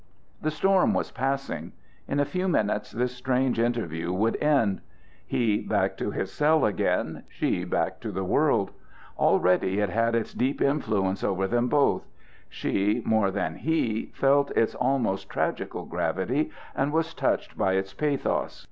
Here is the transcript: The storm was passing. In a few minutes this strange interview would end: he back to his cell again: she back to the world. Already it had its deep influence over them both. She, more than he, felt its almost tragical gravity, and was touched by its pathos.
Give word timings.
The 0.41 0.49
storm 0.49 0.95
was 0.95 1.11
passing. 1.11 1.73
In 2.07 2.19
a 2.19 2.25
few 2.25 2.47
minutes 2.47 2.91
this 2.91 3.13
strange 3.15 3.59
interview 3.59 4.11
would 4.11 4.35
end: 4.37 4.81
he 5.27 5.59
back 5.61 5.95
to 5.97 6.09
his 6.09 6.33
cell 6.33 6.65
again: 6.65 7.21
she 7.29 7.65
back 7.65 7.99
to 7.99 8.11
the 8.11 8.23
world. 8.23 8.71
Already 9.15 9.79
it 9.79 9.89
had 9.91 10.15
its 10.15 10.33
deep 10.33 10.59
influence 10.59 11.23
over 11.23 11.45
them 11.45 11.67
both. 11.67 12.07
She, 12.49 13.03
more 13.05 13.29
than 13.29 13.57
he, 13.57 14.09
felt 14.15 14.49
its 14.57 14.73
almost 14.73 15.29
tragical 15.29 15.85
gravity, 15.85 16.49
and 16.75 16.91
was 16.91 17.13
touched 17.13 17.55
by 17.55 17.73
its 17.73 17.93
pathos. 17.93 18.59